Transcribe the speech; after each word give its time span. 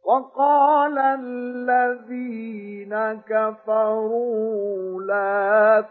وقال 0.09 0.98
الذين 0.98 2.92
كفروا 3.28 5.03
لا 5.03 5.84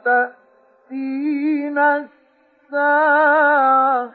تأتينا 0.90 2.08
الساعة. 2.68 4.12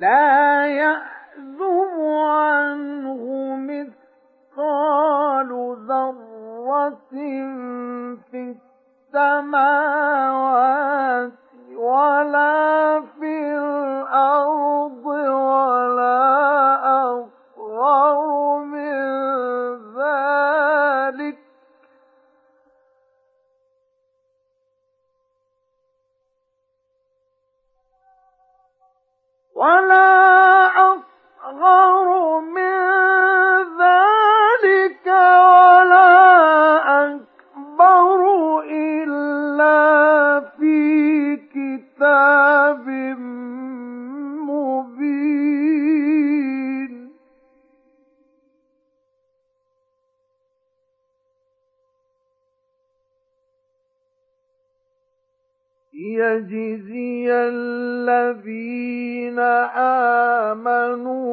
لا 0.00 0.45
ليجزي 56.06 57.26
الذين 57.32 58.58
آمنوا 60.48 61.26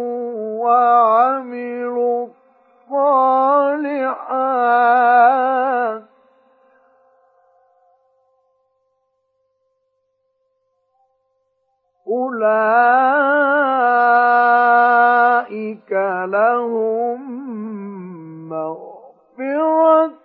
وعملوا 0.64 2.28
الصالحات 2.90 4.04
أولئك 15.34 15.92
لهم 16.26 17.20
مغفرة 18.50 20.23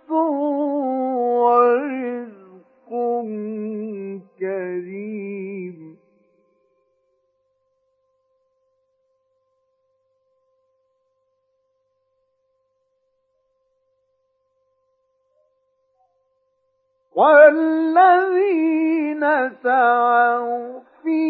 والذين 18.18 19.22
سعوا 19.62 20.80
في 21.02 21.22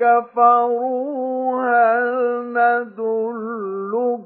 كفروا 0.00 1.62
هل 1.62 2.06
ندلكم 2.52 4.22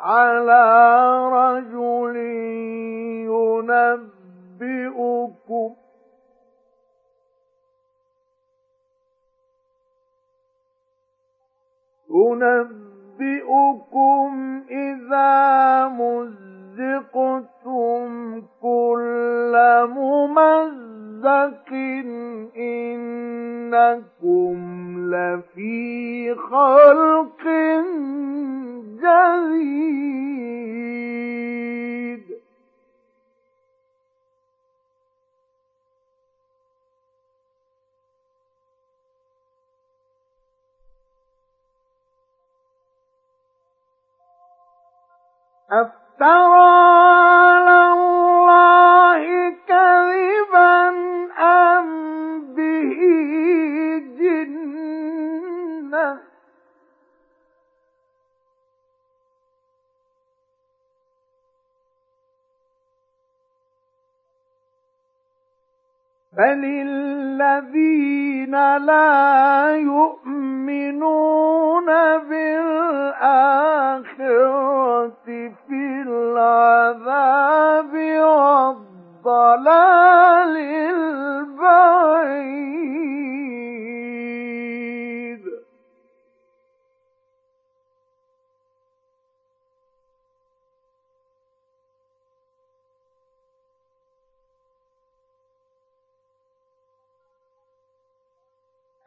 على 0.00 0.64
رجل 1.32 2.16
ينبئكم؟ 4.60 5.74
ينبئكم 13.20 14.30
إذا 14.70 15.88
مزقتم 15.88 17.28
كل 18.62 19.54
ممزق 19.88 20.97
إنكم 22.56 24.58
لفي 25.10 26.34
خلق 26.34 27.44
جديد 28.98 29.98
أفترى 45.70 46.68
على 47.38 47.92
الله 47.92 48.27
كذبا 49.68 50.88
أم 51.38 51.88
به 52.54 52.98
جنة؟ 54.18 56.20
بل 66.38 66.64
الذين 66.64 68.54
لا 68.76 69.76
يؤمنون 69.76 71.86
بالآخرة 72.28 73.68
العذاب 76.38 77.94
والضلال. 79.24 80.56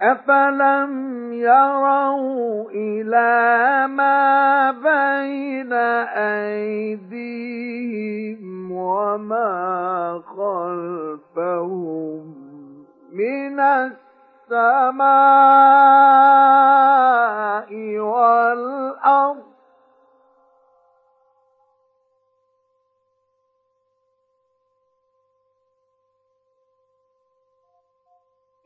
أفلم 0.01 1.33
يروا 1.33 2.69
إلى 2.71 3.87
ما 3.87 4.71
بين 4.71 5.73
أيديهم 7.23 8.71
وما 8.71 10.21
خلفهم 10.25 12.23
من 13.13 13.59
السماء 13.59 14.91
والأرض 17.99 19.50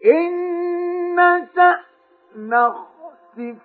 إن 0.05 0.31
نشأ 1.15 1.79
نخسف 2.35 3.57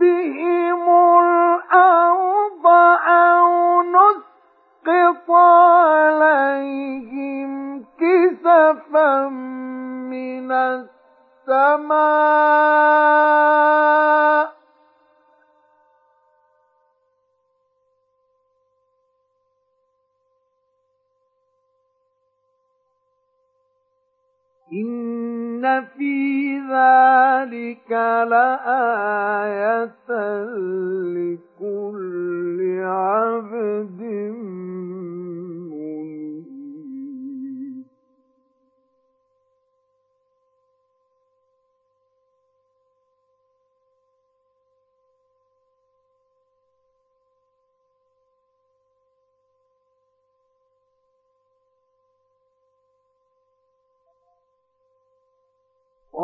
بهم 0.00 0.82
الأرض 1.18 2.66
أو 3.06 3.82
نسقط 3.82 5.30
عليهم 6.10 7.50
كسفا 8.00 9.28
من 10.08 10.52
السماء 13.26 14.55
إن 24.76 25.84
في 25.96 26.58
ذلك 26.58 27.90
لآية 28.30 29.90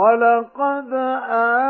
ولقد 0.02 0.92
آتينا 0.92 1.62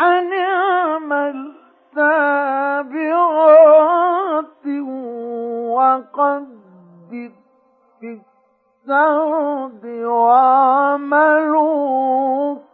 أن 0.00 0.32
اعمل 0.32 1.52
سابغات 1.94 3.06
وقدر 5.76 6.46
في 8.00 8.20
السرد 8.86 9.84
واعملوا 10.04 11.56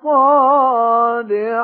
صالحا. 0.02 1.62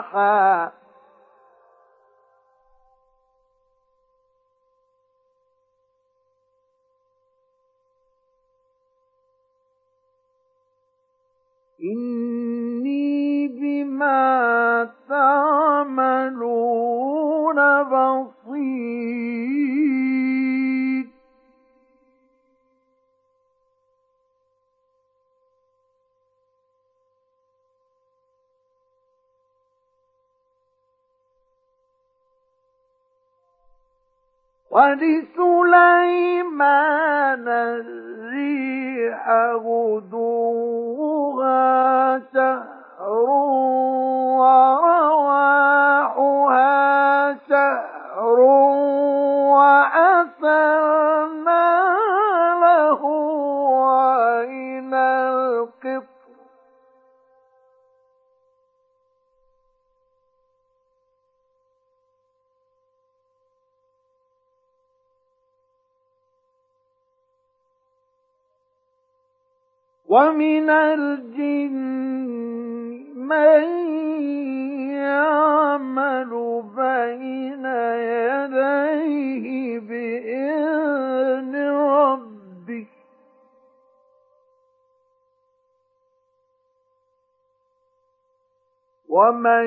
إني 11.82 12.57
بما 13.48 14.88
تعملون 15.08 16.48
بصير. 17.82 19.38
ولسليمان 34.78 36.58
الريح 37.48 39.28
غدوها 39.54 40.48
شهر 43.00 43.30
ورواحها 44.38 44.98
شهر 47.48 48.38
وأسرنا 49.54 50.86
له 52.60 53.02
عين 53.90 54.94
القطر. 54.94 56.04
ومن 70.08 70.70
الجن 70.70 72.47
من 73.28 73.62
يعمل 74.90 76.62
بين 76.76 77.64
يديه 77.64 79.78
بإذن 79.78 80.88
ومن 89.18 89.66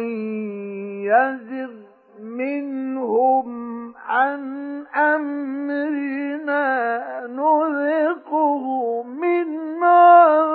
يزغ 1.06 1.72
منهم 2.20 3.48
عن 3.98 4.41
أمرنا 4.96 6.68
نذقه 7.27 9.03
من 9.03 9.84
عذاب 9.84 10.50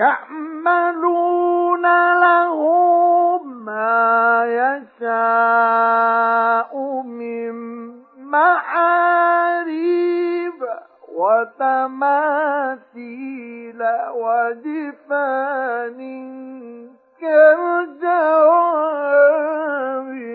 يعملون 0.00 1.84
له 2.20 2.58
ما 3.42 4.44
يشاء 5.00 6.72
من 7.02 7.54
محاريب 8.32 9.70
وتماثيل 11.18 12.10
وجفان 14.14 16.00
كالجواب 17.20 18.80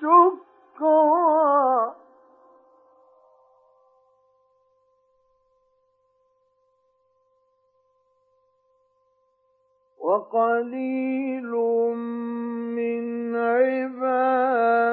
شكرا. 0.00 1.94
وقليل 9.98 11.50
من 12.76 13.36
عبادي 13.36 14.84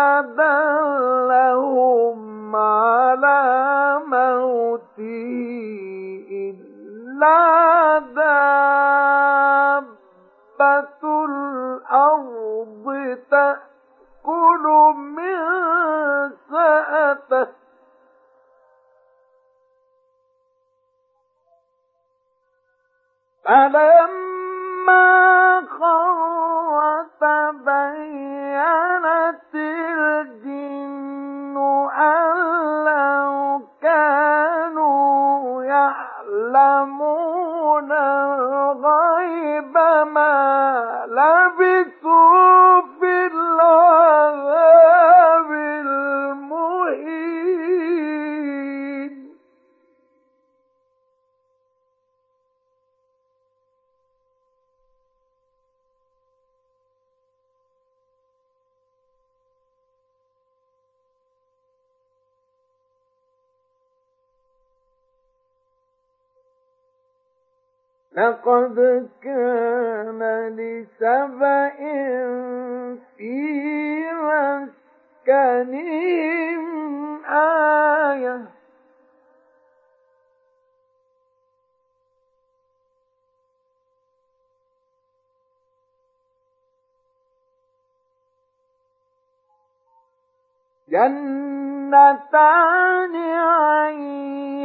جنتان 90.91 93.15
عن 93.15 93.93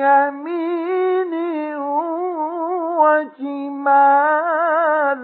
يمين 0.02 1.34
وشمال. 3.36 5.20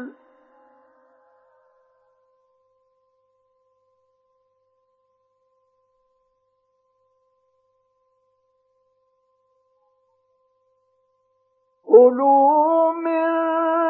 كلوا 11.88 12.92
من 12.92 13.26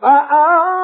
فأ 0.00 0.83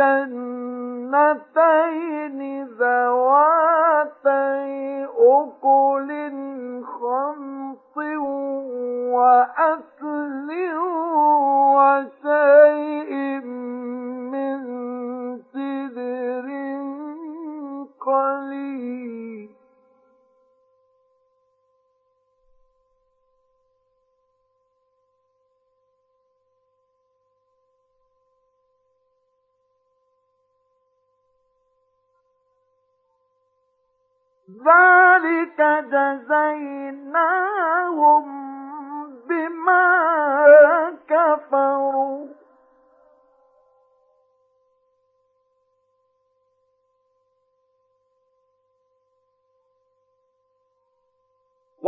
جنتين 0.00 1.40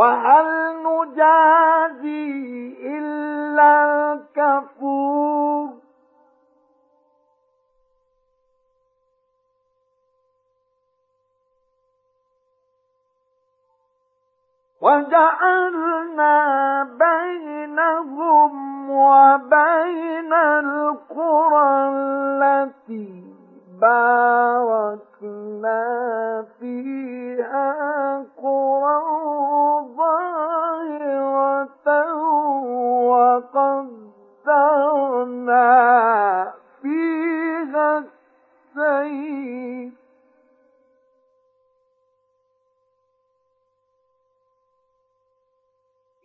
وأن 0.02 0.41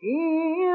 إن 0.04 0.67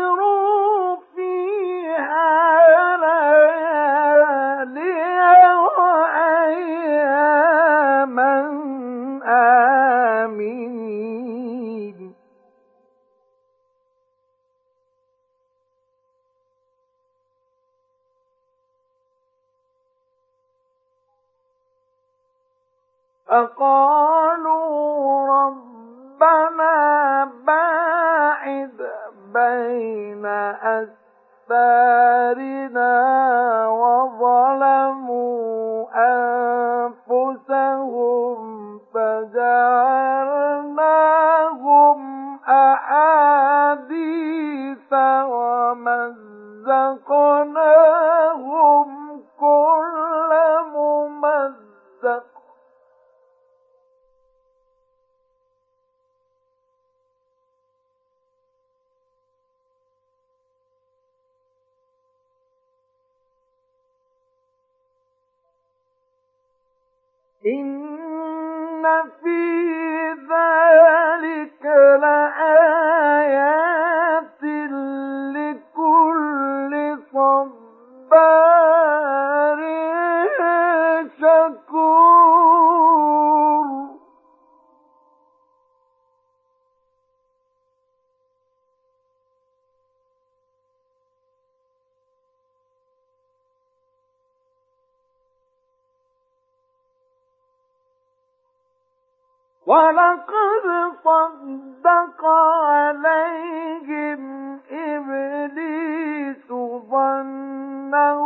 ولقد 99.72 100.66
صدق 101.04 102.20
عليهم 102.64 104.22
إبليس 104.70 106.48
ظنه 106.90 108.22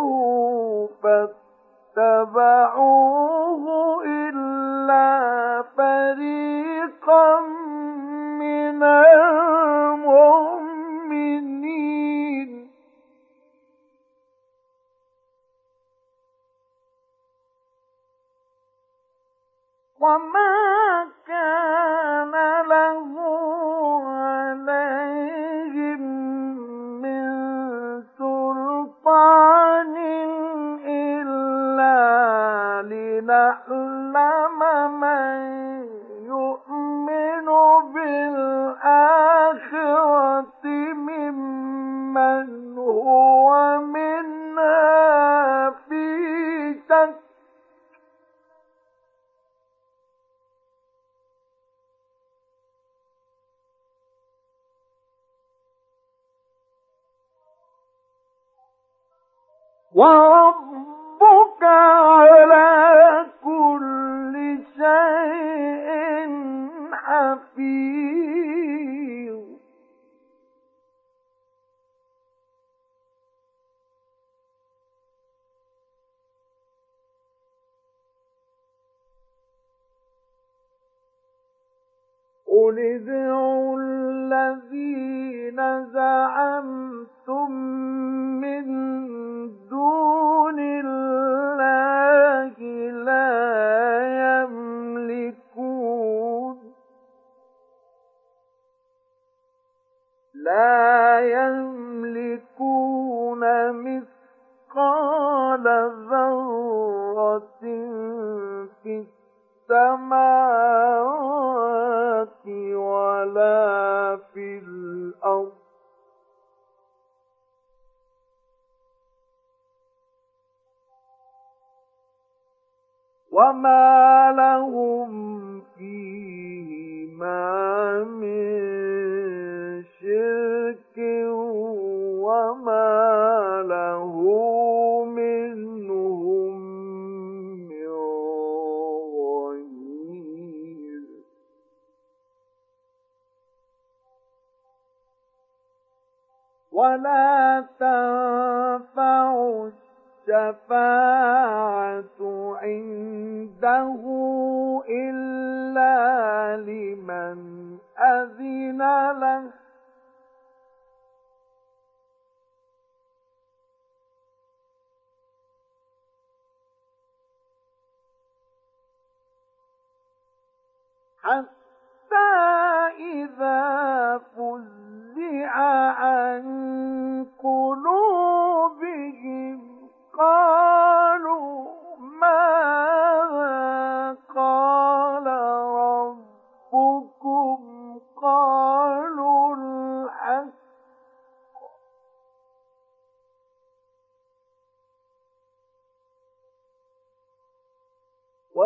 فاتبعوه. 1.96 3.45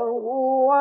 وهو 0.00 0.72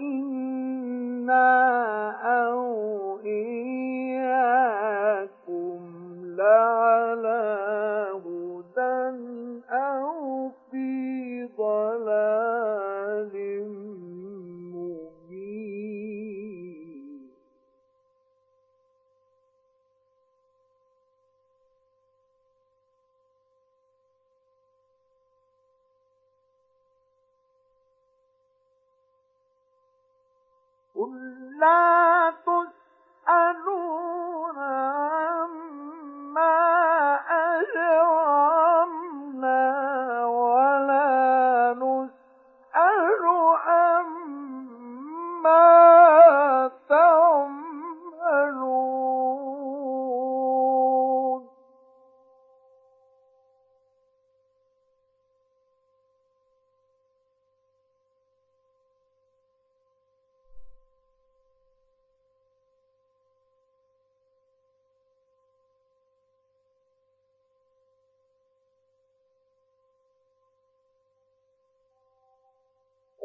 إن 0.00 0.29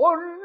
قل 0.05 0.44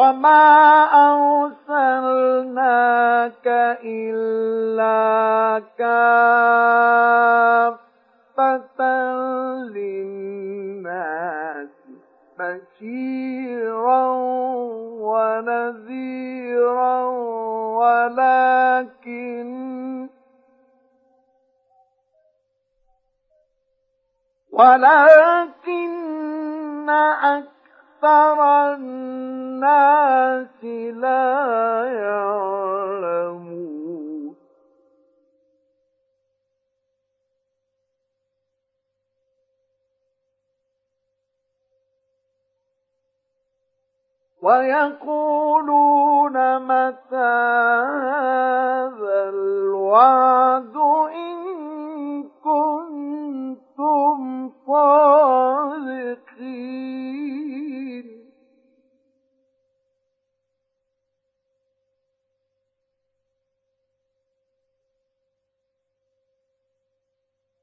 وما 0.00 0.44
أرسلناك 1.68 3.46
إلا 3.84 4.98
كافة 5.78 6.40
للناس 9.76 11.68
بشيرا 12.38 14.06
ونذيرا 15.04 16.96
ولكن 17.80 19.50
ولكن 24.52 26.00
أكثر 28.00 28.38
الناس 28.74 29.49
لا 30.90 31.84
يعلمون. 31.84 32.40
ويقولون 44.42 46.36
متى 46.58 47.34
هذا 48.10 49.18
الوعد 49.28 50.76
إن 51.14 51.38
كنتم 52.44 54.18
صادقين. 54.66 56.10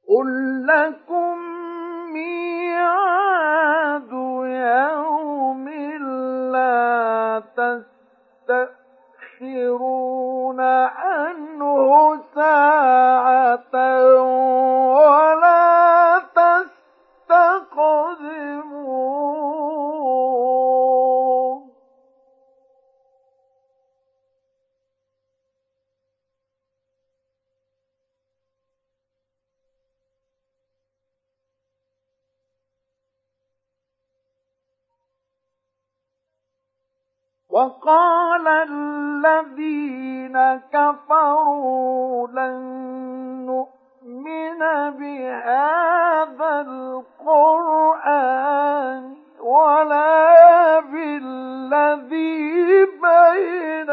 قل 0.09 0.67
لكم 0.67 1.37
ميعاد 2.13 4.11
يوم 4.43 5.69
لا 6.51 7.43
تستأخرون 9.37 10.61
عنه 10.61 12.19
ساعة 12.35 13.75
ولا 14.95 15.66
وقال 37.57 38.47
الذين 38.47 40.37
كفروا 40.73 42.27
لن 42.27 42.57
نؤمن 43.45 44.59
بهذا 44.99 46.61
القرآن 47.21 49.13
ولا 49.41 50.79
بالذي 50.79 52.85
بين 52.85 53.89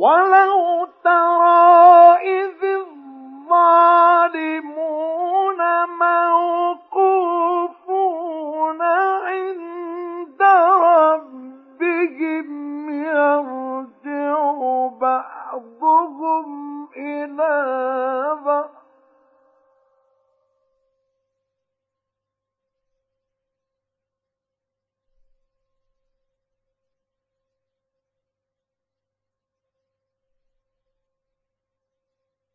ولو 0.00 0.88
ترى 1.04 2.16
إذ 2.24 2.64
الظالمون 3.50 4.30
موقوفون 6.88 7.70
عند 9.22 10.42
ربهم 10.82 12.48
يرجع 12.90 14.38
بعضهم 15.00 16.48
إلى 16.96 17.54
بعض. 18.44 18.79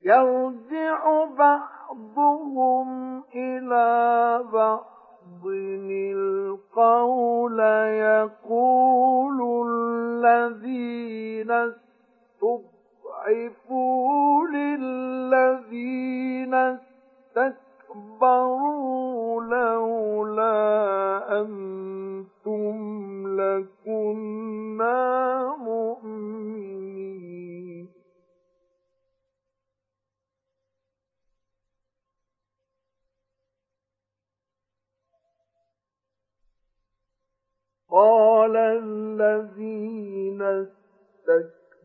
يرجع 0.06 1.26
بعضهم 1.38 2.88
إلى 3.36 4.44
بعض 4.54 5.46
القول 5.46 7.60
يقول 8.10 9.40
الذين 9.68 11.52
استضعفوا 13.22 14.48
للذين 14.48 16.54
استكبروا 18.14 19.44
لولا 19.44 21.42
أنتم 21.42 22.76
لكنا 23.40 24.45
قال 37.96 38.56
الذين 38.58 40.42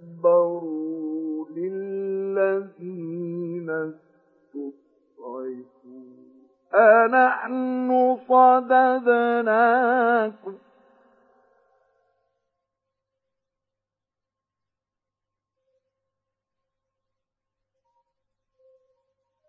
استكبروا 0.09 1.46
للذين 1.57 2.90
استضعفوا 3.70 4.81
أنحن 6.75 8.16
صددناكم 8.29 9.70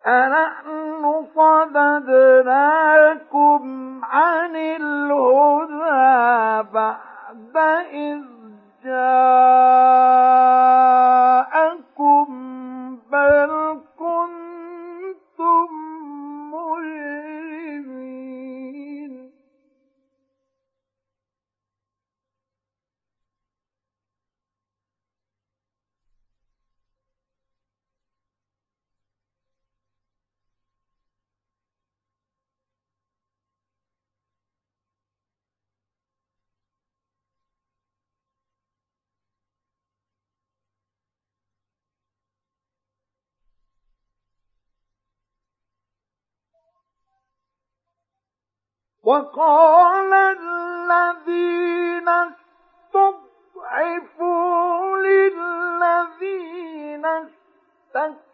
أنحن 0.07 1.25
صددناكم 1.35 2.81
عن 4.03 4.55
الهدى 4.55 5.81
بعد 6.73 7.57
إذ 7.93 8.21
جاءكم 8.83 9.81
بل 13.11 13.51
كنتم 13.99 14.30
وقال 49.03 50.13
الذين 50.13 52.09
استضعفوا 53.69 54.97
للذين 54.97 56.45
استكبروا 57.05 58.30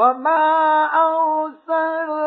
وما 0.00 0.40
أرسلنا 1.04 2.19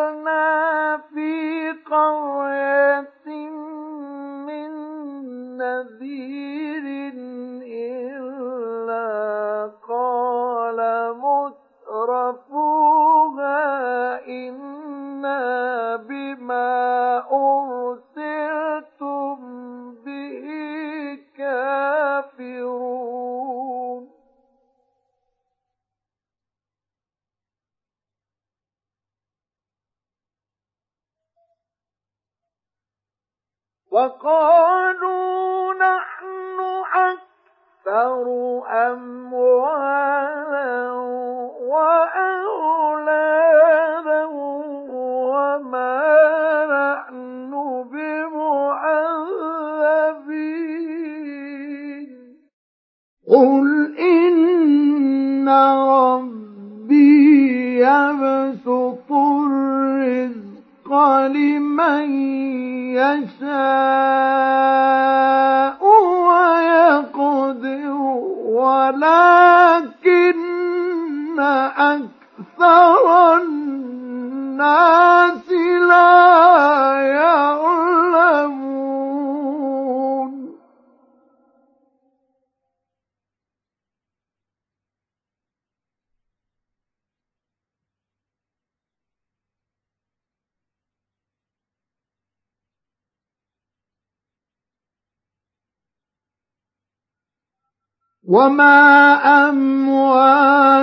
وما 98.28 99.16
أموالكم 99.50 100.74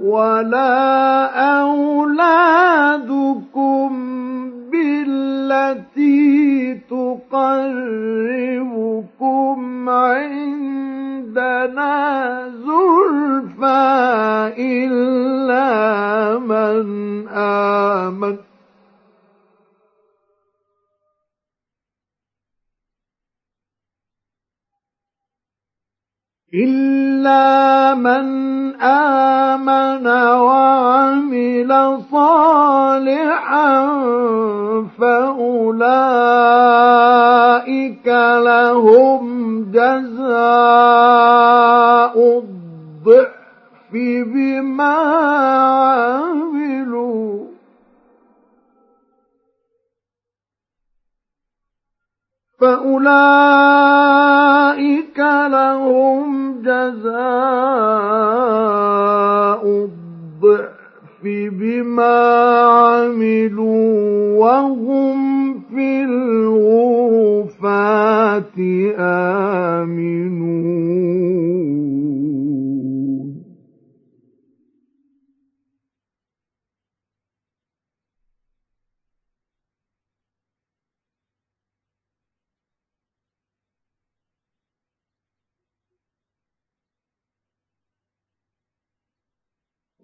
ولا 0.00 1.24
أولادكم 1.60 3.08
بالتي 4.72 6.74
تقربكم 6.90 7.58
عندنا 9.88 11.88
زلفى 12.48 13.88
إلا 14.58 16.38
من 16.38 17.28
آمن 17.28 18.36
إلا 26.54 27.94
من 27.94 28.24
آمن 28.80 30.06
وعمل 30.40 31.98
صالحا 32.10 33.86
فأولئك 34.98 36.38
لهم 38.44 39.22
جزاء 39.72 40.38
الضعف 42.38 43.92
بما 44.32 44.96
عملوا. 46.14 47.47
فأولئك 52.60 54.18
لهم 55.50 56.54
جزاء 56.62 57.18
الضعف 59.66 61.22
بما 61.24 62.18
عملوا 62.60 64.38
وهم 64.38 65.18
في 65.60 66.02
الغرفات 66.04 67.28
آمنون 69.78 70.68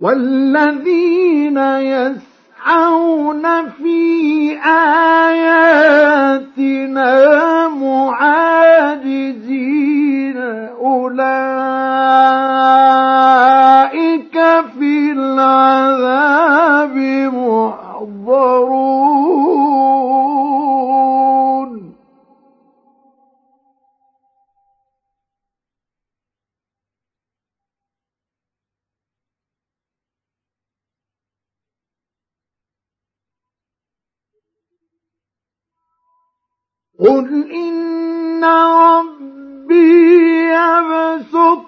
والذين 0.05 1.59
يسعون 1.81 3.45
في 3.71 4.53
آياتنا 5.33 7.09
معاجزين 7.69 9.25
أولئك 10.81 11.35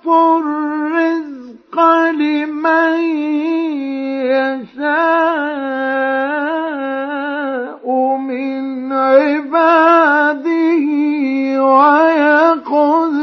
الرزق 0.09 1.81
لمن 2.11 3.01
يشاء 6.77 8.17
من 8.17 8.93
عباده 8.93 10.87
ويقدر 11.63 13.17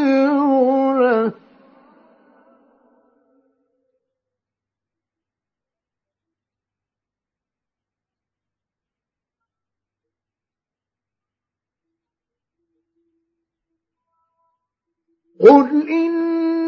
له. 1.02 1.32
قل 15.40 15.70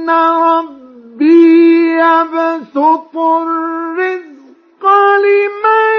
إن 0.05 0.11
ربي 0.11 1.97
يبسط 1.97 3.17
الرزق 3.17 4.83
لمن 5.17 5.95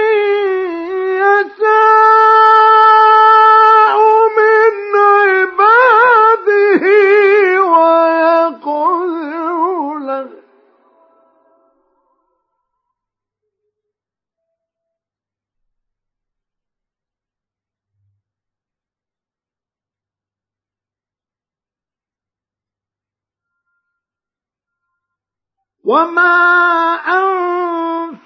يشاء 1.23 2.47
وما 25.87 26.35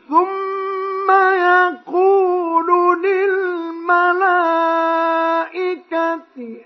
ثم 0.09 1.11
يقول 1.11 2.67
للملائكة 3.03 4.27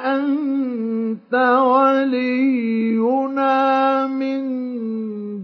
أنت 0.05 1.35
ولينا 1.65 2.87
من 4.07 4.43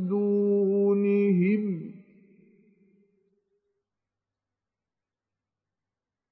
دونهم. 0.09 1.64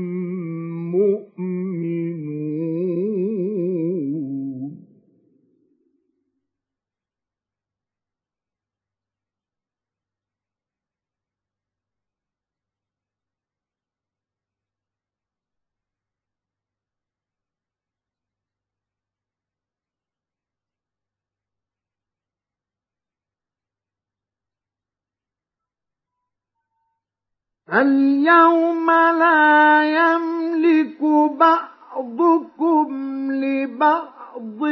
اليوم 27.73 28.91
لا 28.91 29.83
يملك 29.85 31.03
بعضكم 31.39 32.87
لبعض 33.33 34.63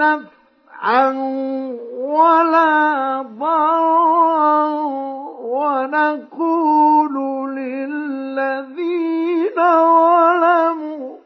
نفعا 0.00 1.08
ولا 1.98 3.22
ضرا 3.22 4.70
ونقول 5.40 7.14
للذين 7.56 9.56
ظلموا 9.56 11.16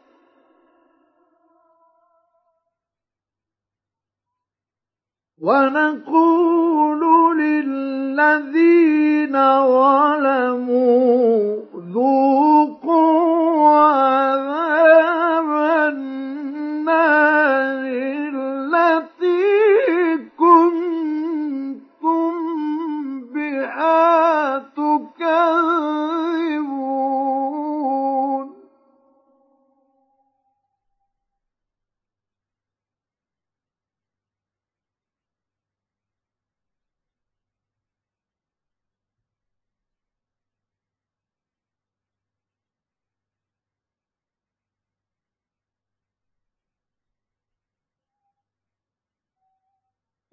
ونقول 5.41 7.01
للذين 7.37 9.33
ظلموا 9.67 11.55
ذوقوا 11.93 13.69
عذاب 13.69 15.49
النار. 15.93 17.44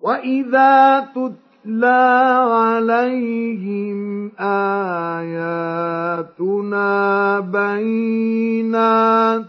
وإذا 0.03 1.07
تتلى 1.15 2.03
عليهم 2.51 4.33
آياتنا 4.41 5.61
بينات 7.41 9.45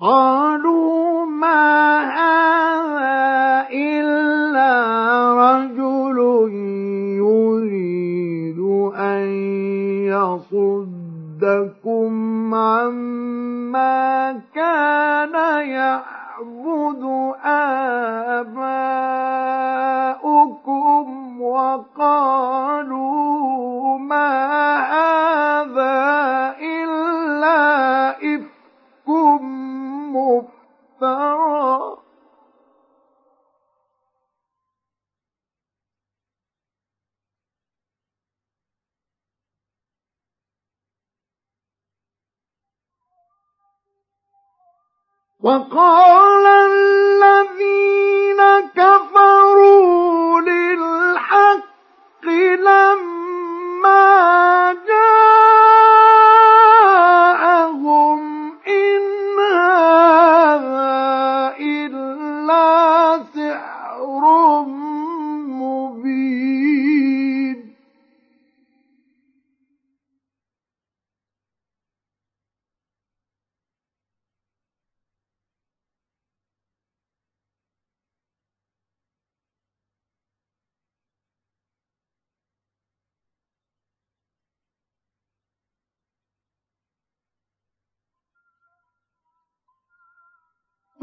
قالوا 0.00 1.24
ما 1.26 2.00
هذا 2.12 3.68
إلا 3.72 4.72
رجل 5.44 6.18
يريد 7.64 8.60
أن 8.94 9.26
يصدكم 11.34 12.14
عما 12.54 14.32
كان 14.54 15.34
يعبد 15.68 17.02
آباؤكم 17.44 18.64
وقالوا 21.40 23.04
ما 23.98 24.76
هذا 24.76 25.94
إلا 26.60 28.10
إفك 28.10 29.08
مفترى. 31.00 31.93
وقال 45.44 46.46
الذين 46.46 48.40
كفروا 48.76 50.40
للحق 50.40 52.24
لما 52.64 54.06
جاءهم 57.54 58.43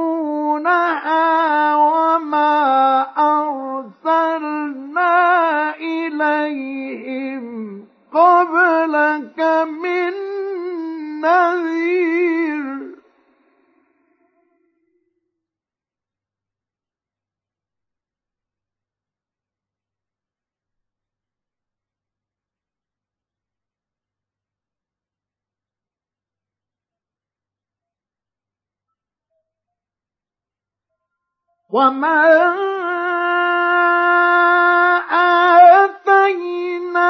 يدرسونها 0.00 1.26
وما 1.76 2.60
أرسلنا 3.38 5.14
إليهم 5.76 7.44
قبلك 8.12 9.38
من 9.82 10.12
نذير 11.22 12.19
وما 31.72 32.20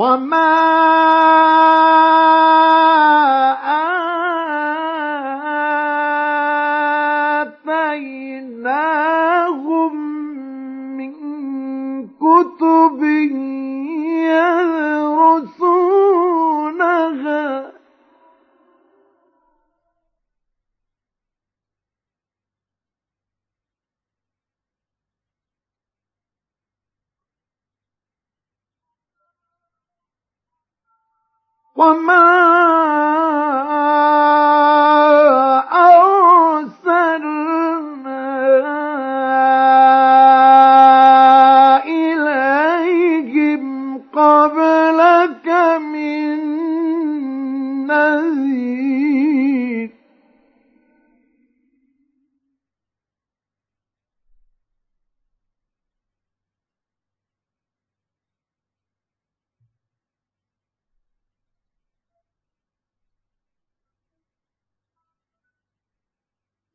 وما 0.00 0.50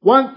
Juan 0.05 0.35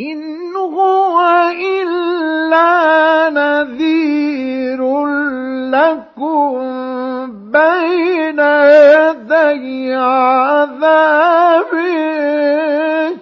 إن 0.00 0.56
هو 0.56 1.20
إلا 1.56 3.30
نذير 3.30 5.06
لكم 5.72 6.52
بين 7.50 8.38
يدي 8.38 9.94
عذاب 9.94 11.72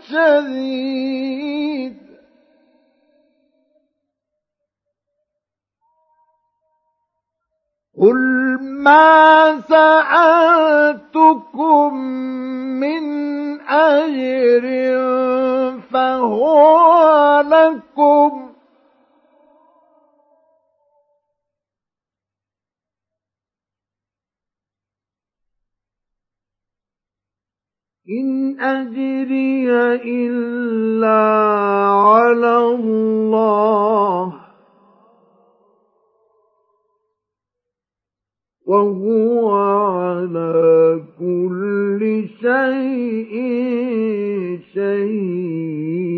شديد. 0.09 1.95
قل 8.01 8.19
ما 8.63 9.61
سألتكم 9.69 11.15
من 12.81 13.05
أجر 13.61 14.65
فهو 15.95 17.41
لكم 17.41 18.51
إن 28.09 28.61
أجري 28.61 29.71
إلا 29.95 31.23
على 31.91 32.57
الله. 32.59 34.45
وهو 38.67 39.51
على 39.51 41.01
كل 41.19 42.25
شيء 42.41 43.35
شهيد. 44.75 46.15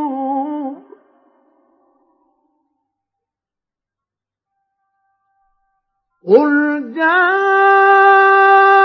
قل 6.27 6.93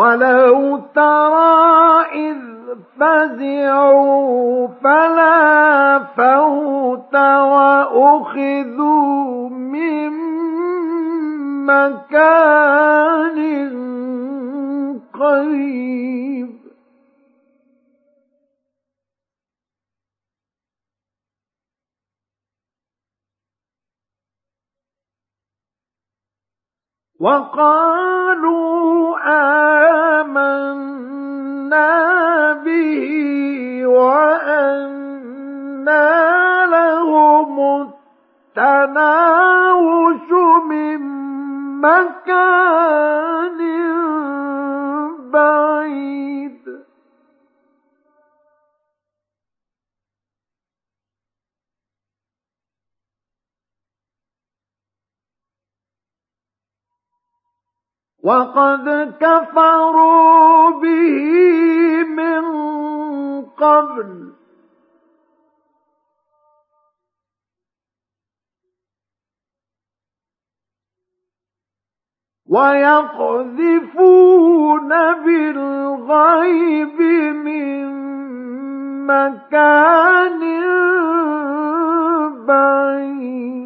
ولو 0.00 0.80
ترى 0.94 2.02
إذ 2.12 2.36
فزعوا 3.00 4.68
فلا 4.84 5.98
فوت 6.16 7.14
وأخذوا 7.54 8.78
من 9.48 10.10
مكان 11.66 13.38
قريب 15.20 16.59
وقالوا 27.20 29.16
آمنا 30.20 30.92
به 32.64 33.06
وأنا 33.86 35.10
لهم 36.66 37.60
التناوش 38.56 40.28
من 40.68 41.00
مكان 41.80 43.59
وقد 58.30 59.14
كفروا 59.20 60.70
به 60.70 62.04
من 62.04 62.44
قبل 63.42 64.32
ويقذفون 72.48 73.98
بالغيب 75.24 77.00
من 77.46 77.90
مكان 79.06 80.40
بعيد 82.46 83.59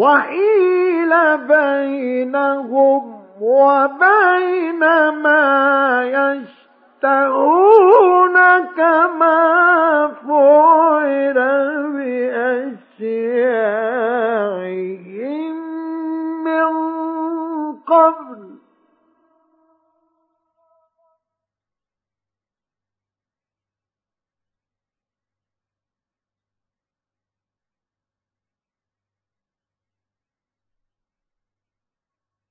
وحيل 0.00 1.12
بينهم 1.48 3.02
وبين 3.40 4.82
ما 5.22 6.02
يشاء 6.04 6.60
يفترون 7.02 8.36
كما 8.76 10.08
فعل 10.28 11.38
بأشياعهم 12.90 13.30
من 16.44 16.72
قبل 17.86 18.29